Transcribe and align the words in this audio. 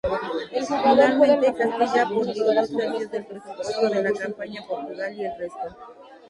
Finalmente, 0.83 1.53
Castilla 1.55 2.01
aportó 2.05 2.53
dos 2.55 2.71
tercios 2.75 3.11
del 3.11 3.23
presupuesto 3.27 3.87
de 3.87 4.01
la 4.01 4.11
campaña 4.13 4.61
y 4.61 4.67
Portugal, 4.67 5.11
el 5.19 5.37
resto. 5.37 5.77